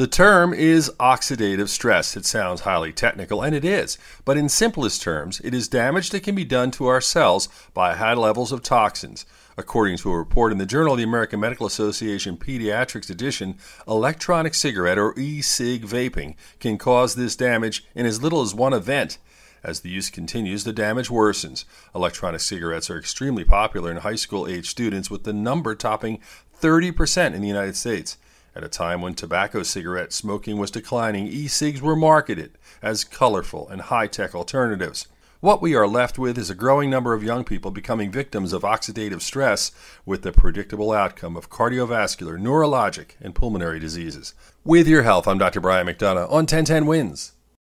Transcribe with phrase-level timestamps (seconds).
[0.00, 2.16] The term is oxidative stress.
[2.16, 6.22] It sounds highly technical, and it is, but in simplest terms, it is damage that
[6.22, 9.26] can be done to our cells by high levels of toxins.
[9.58, 14.54] According to a report in the Journal of the American Medical Association Pediatrics edition, electronic
[14.54, 19.18] cigarette or e cig vaping can cause this damage in as little as one event.
[19.62, 21.66] As the use continues, the damage worsens.
[21.94, 26.20] Electronic cigarettes are extremely popular in high school age students, with the number topping
[26.58, 28.16] 30% in the United States.
[28.54, 33.68] At a time when tobacco cigarette smoking was declining, e cigs were marketed as colorful
[33.68, 35.06] and high tech alternatives.
[35.40, 38.62] What we are left with is a growing number of young people becoming victims of
[38.62, 39.72] oxidative stress
[40.04, 44.34] with the predictable outcome of cardiovascular, neurologic, and pulmonary diseases.
[44.64, 45.60] With your health, I'm Dr.
[45.60, 47.32] Brian McDonough on 1010 Wins.